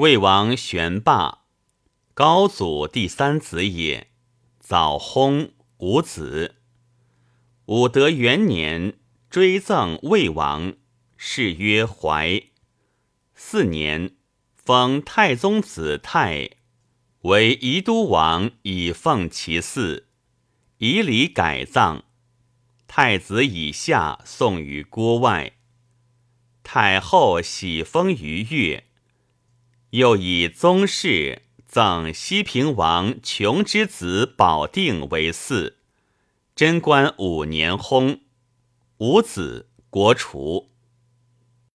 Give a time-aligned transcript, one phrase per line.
[0.00, 1.40] 魏王玄霸，
[2.14, 4.06] 高祖第三子也，
[4.58, 6.54] 早薨，无子。
[7.66, 8.94] 武德元年，
[9.28, 10.72] 追赠魏王，
[11.18, 12.42] 谥曰怀。
[13.34, 14.16] 四年，
[14.56, 16.48] 封太宗子泰
[17.20, 20.04] 为宜都王，以奉其嗣，
[20.78, 22.04] 以礼改葬。
[22.86, 25.58] 太子以下送于郭外。
[26.62, 28.86] 太后喜封于越。
[29.90, 35.74] 又以宗室赠西平王琼之子保定为嗣，
[36.54, 38.20] 贞观五年薨，
[38.98, 40.68] 无子，国除。